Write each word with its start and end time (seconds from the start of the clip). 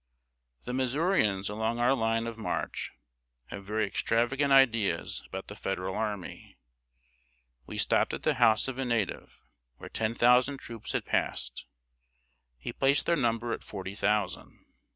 ]The 0.65 0.73
Missourians 0.73 1.47
along 1.47 1.77
our 1.77 1.93
line 1.93 2.25
of 2.25 2.35
march 2.35 2.89
have 3.49 3.63
very 3.65 3.85
extravagant 3.85 4.51
ideas 4.51 5.21
about 5.27 5.45
the 5.47 5.55
Federal 5.55 5.93
army. 5.95 6.57
We 7.67 7.77
stopped 7.77 8.11
at 8.15 8.23
the 8.23 8.33
house 8.33 8.67
of 8.67 8.79
a 8.79 8.83
native, 8.83 9.37
where 9.77 9.89
ten 9.89 10.15
thousand 10.15 10.57
troops 10.57 10.93
had 10.93 11.05
passed. 11.05 11.67
He 12.57 12.73
placed 12.73 13.05
their 13.05 13.15
number 13.15 13.53
at 13.53 13.63
forty 13.63 13.93
thousand! 13.93 14.65